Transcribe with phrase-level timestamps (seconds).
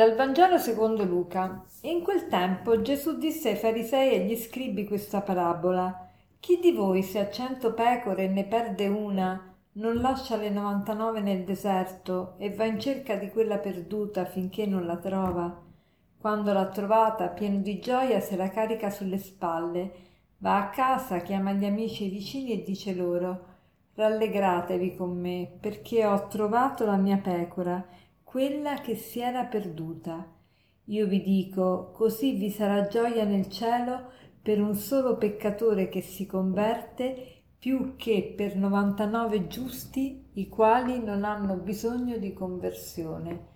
[0.00, 1.62] Dal Vangelo secondo Luca.
[1.82, 6.08] In quel tempo Gesù disse ai farisei e agli scribi questa parabola.
[6.40, 11.20] Chi di voi se ha cento pecore e ne perde una, non lascia le 99
[11.20, 15.60] nel deserto e va in cerca di quella perduta finché non la trova?
[16.18, 19.92] Quando l'ha trovata, pieno di gioia, se la carica sulle spalle,
[20.38, 23.48] va a casa, chiama gli amici e i vicini e dice loro
[23.96, 27.86] Rallegratevi con me, perché ho trovato la mia pecora
[28.30, 30.24] quella che si era perduta.
[30.84, 36.26] Io vi dico, così vi sarà gioia nel cielo per un solo peccatore che si
[36.26, 43.46] converte più che per 99 giusti i quali non hanno bisogno di conversione.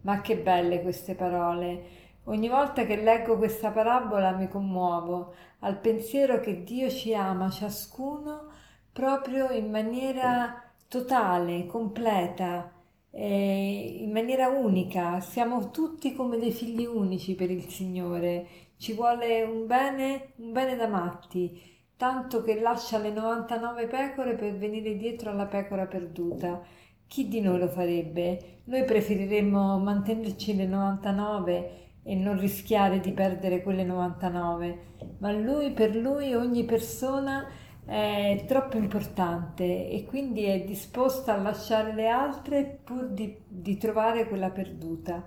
[0.00, 1.84] Ma che belle queste parole!
[2.24, 8.48] Ogni volta che leggo questa parabola mi commuovo al pensiero che Dio ci ama ciascuno
[8.92, 12.73] proprio in maniera totale, completa,
[13.16, 19.42] eh, in maniera unica, siamo tutti come dei figli unici per il Signore, ci vuole
[19.42, 21.60] un bene, un bene da matti,
[21.96, 26.60] tanto che lascia le 99 pecore per venire dietro alla pecora perduta.
[27.06, 28.62] Chi di noi lo farebbe?
[28.64, 31.70] Noi preferiremmo mantenerci le 99
[32.02, 34.78] e non rischiare di perdere quelle 99,
[35.18, 37.46] ma lui, per lui ogni persona
[37.86, 44.26] è troppo importante e quindi è disposta a lasciare le altre pur di, di, trovare
[44.26, 45.22] quella perduta.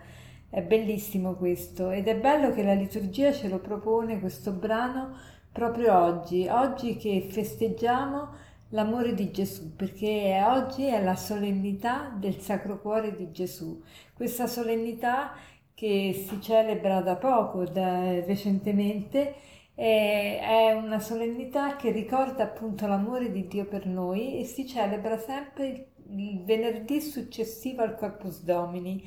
[0.49, 5.15] È bellissimo questo ed è bello che la liturgia ce lo propone questo brano
[5.51, 12.79] proprio oggi, oggi che festeggiamo l'amore di Gesù, perché oggi è la solennità del Sacro
[12.79, 13.81] Cuore di Gesù.
[14.13, 15.33] Questa solennità
[15.73, 19.35] che si celebra da poco, da, recentemente,
[19.83, 25.89] è una solennità che ricorda appunto l'amore di Dio per noi e si celebra sempre
[26.09, 29.03] il venerdì successivo al Corpus Domini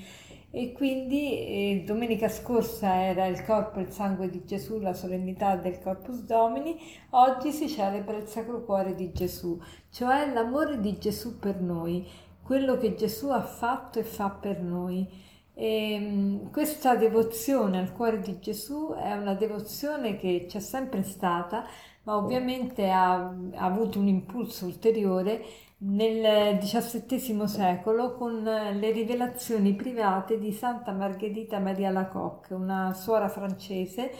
[0.52, 5.56] e quindi eh, domenica scorsa era il corpo e il sangue di Gesù, la solennità
[5.56, 6.76] del Corpus Domini,
[7.10, 12.04] oggi si celebra il Sacro Cuore di Gesù, cioè l'amore di Gesù per noi,
[12.42, 15.08] quello che Gesù ha fatto e fa per noi.
[15.54, 21.64] E ehm, questa devozione al cuore di Gesù è una devozione che c'è sempre stata,
[22.04, 25.44] ma ovviamente ha, ha avuto un impulso ulteriore
[25.82, 34.12] nel XVII secolo con le rivelazioni private di Santa Margherita Maria Lacoque, una suora francese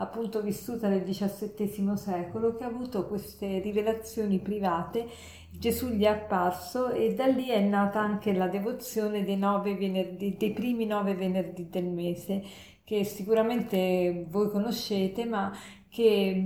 [0.00, 5.08] appunto vissuta nel XVII secolo che ha avuto queste rivelazioni private
[5.50, 10.52] Gesù gli è apparso e da lì è nata anche la devozione dei, venerdì, dei
[10.52, 12.44] primi nove venerdì del mese,
[12.88, 15.54] che sicuramente voi conoscete, ma
[15.90, 16.42] che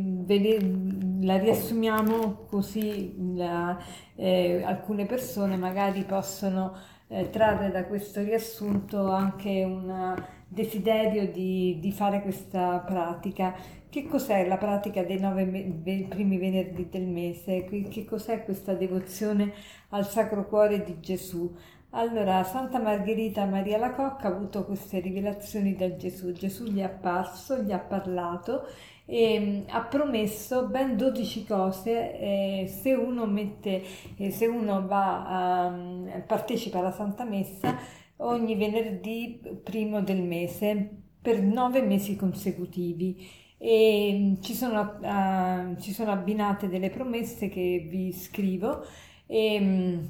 [1.21, 3.79] la riassumiamo così la,
[4.17, 6.75] eh, alcune persone magari possono
[7.07, 10.17] eh, trarre da questo riassunto anche un
[10.49, 13.55] desiderio di, di fare questa pratica
[13.89, 17.65] che cos'è la pratica dei nove me- primi venerdì del mese?
[17.89, 19.53] Che cos'è questa devozione
[19.91, 21.55] al Sacro Cuore di Gesù?
[21.95, 26.33] Allora, Santa Margherita Maria la Cocca ha avuto queste rivelazioni da Gesù.
[26.33, 28.67] Gesù gli è apparso, gli ha parlato
[29.05, 33.83] e mm, ha promesso ben 12 cose eh, se uno mette,
[34.17, 35.27] eh, se uno va
[35.67, 37.77] a, mm, partecipa alla Santa Messa
[38.19, 40.89] ogni venerdì primo del mese
[41.21, 47.87] per nove mesi consecutivi e mm, ci sono, uh, ci sono abbinate delle promesse che
[47.89, 48.83] vi scrivo
[49.27, 50.05] e, mm,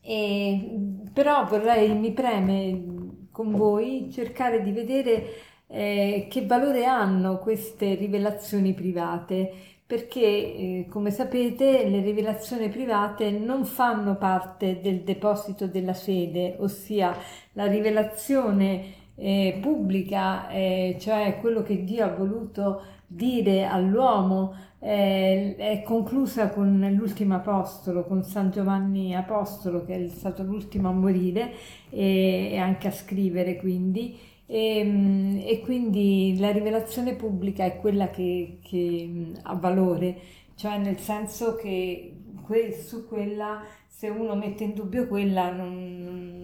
[0.00, 2.82] e, però vorrei, mi preme
[3.30, 5.24] con voi cercare di vedere
[5.68, 9.52] eh, che valore hanno queste rivelazioni private.
[9.88, 17.16] Perché eh, come sapete le rivelazioni private non fanno parte del deposito della fede ossia
[17.52, 26.50] la rivelazione eh, pubblica, eh, cioè quello che Dio ha voluto dire all'uomo, è conclusa
[26.50, 31.52] con l'ultimo apostolo, con San Giovanni Apostolo, che è stato l'ultimo a morire
[31.90, 34.16] e, e anche a scrivere quindi.
[34.46, 40.16] E, e, quindi la rivelazione pubblica è quella che, che ha valore,
[40.54, 43.62] cioè nel senso che que- su quella
[43.98, 45.97] se uno mette in dubbio quella non,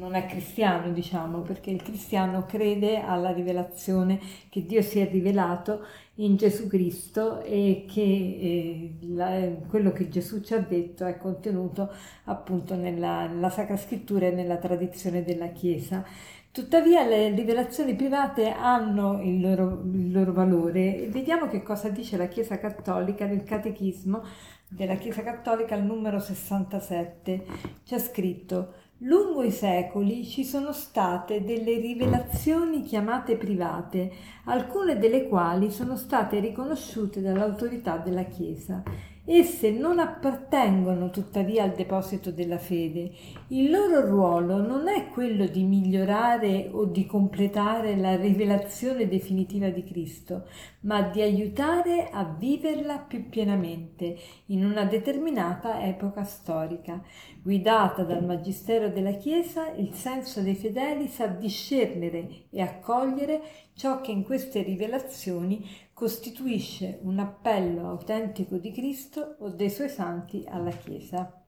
[0.05, 4.21] non, è cristiano, diciamo, perché il cristiano crede alla rivelazione
[4.51, 5.87] che Dio si è rivelato
[6.17, 11.91] in Gesù Cristo e che eh, la, quello che Gesù ci ha detto è contenuto
[12.25, 16.05] appunto nella, nella Sacra Scrittura e nella tradizione della Chiesa.
[16.53, 21.09] Tuttavia le rivelazioni private hanno il loro, il loro valore.
[21.11, 24.23] Vediamo che cosa dice la Chiesa Cattolica nel Catechismo
[24.69, 27.47] della Chiesa Cattolica al numero 67
[27.85, 34.13] c'è scritto Lungo i secoli ci sono state delle rivelazioni chiamate private,
[34.45, 38.83] alcune delle quali sono state riconosciute dall'autorità della Chiesa
[39.27, 43.11] Esse non appartengono tuttavia al deposito della fede.
[43.49, 49.83] Il loro ruolo non è quello di migliorare o di completare la rivelazione definitiva di
[49.83, 50.47] Cristo,
[50.81, 54.15] ma di aiutare a viverla più pienamente
[54.47, 57.03] in una determinata epoca storica.
[57.43, 63.41] Guidata dal Magistero della Chiesa, il senso dei fedeli sa discernere e accogliere
[63.75, 70.45] ciò che in queste rivelazioni costituisce un appello autentico di Cristo o dei suoi santi
[70.49, 71.43] alla Chiesa.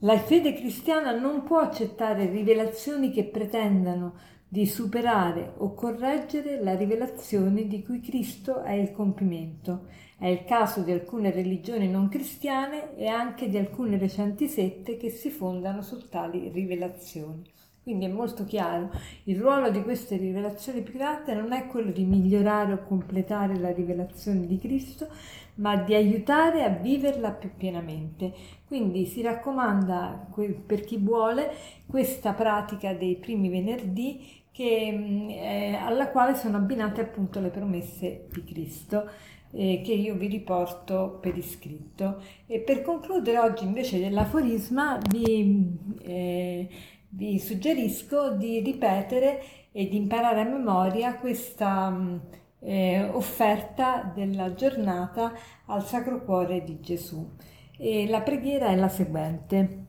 [0.00, 7.66] La fede cristiana non può accettare rivelazioni che pretendano di superare o correggere la rivelazione
[7.66, 9.88] di cui Cristo è il compimento.
[10.16, 15.10] È il caso di alcune religioni non cristiane e anche di alcune recenti sette che
[15.10, 17.44] si fondano su tali rivelazioni.
[17.88, 18.90] Quindi è molto chiaro,
[19.24, 24.46] il ruolo di queste rivelazioni private non è quello di migliorare o completare la rivelazione
[24.46, 25.08] di Cristo,
[25.54, 28.30] ma di aiutare a viverla più pienamente.
[28.66, 30.28] Quindi si raccomanda
[30.66, 31.50] per chi vuole
[31.86, 34.20] questa pratica dei primi venerdì
[34.52, 39.08] che, eh, alla quale sono abbinate appunto le promesse di Cristo.
[39.50, 42.20] Eh, che io vi riporto per iscritto.
[42.46, 46.68] E per concludere oggi invece dell'aforisma vi eh,
[47.10, 52.16] vi suggerisco di ripetere e di imparare a memoria questa mm,
[52.60, 55.32] eh, offerta della giornata
[55.66, 57.36] al Sacro Cuore di Gesù.
[57.76, 59.86] E la preghiera è la seguente.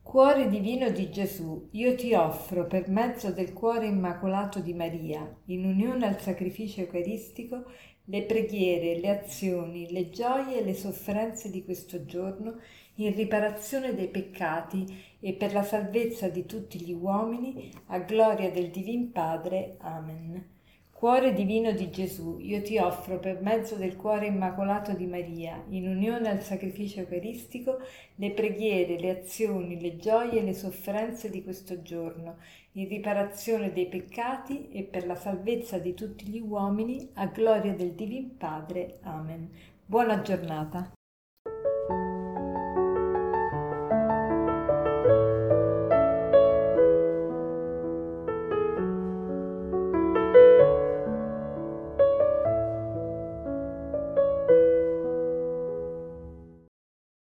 [0.00, 5.64] Cuore divino di Gesù, io ti offro per mezzo del cuore immacolato di Maria, in
[5.64, 7.64] unione al sacrificio eucaristico,
[8.04, 12.58] le preghiere, le azioni, le gioie e le sofferenze di questo giorno
[12.96, 18.70] in riparazione dei peccati e per la salvezza di tutti gli uomini, a gloria del
[18.70, 19.76] Divin Padre.
[19.78, 20.52] Amen.
[20.90, 25.86] Cuore divino di Gesù, io ti offro per mezzo del cuore immacolato di Maria, in
[25.88, 27.78] unione al sacrificio eucaristico,
[28.14, 32.36] le preghiere, le azioni, le gioie e le sofferenze di questo giorno,
[32.72, 37.92] in riparazione dei peccati e per la salvezza di tutti gli uomini, a gloria del
[37.92, 38.98] Divin Padre.
[39.02, 39.50] Amen.
[39.84, 40.90] Buona giornata.